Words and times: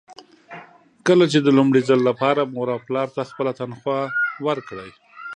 کله 1.07 1.25
چې 1.31 1.39
د 1.41 1.47
لومړي 1.57 1.81
ځل 1.89 1.99
لپاره 2.09 2.51
مور 2.53 2.67
او 2.75 2.79
پلار 2.87 3.07
ته 3.15 3.21
خپله 3.29 3.51
تنخوا 3.59 4.01
ورکړئ. 4.47 4.89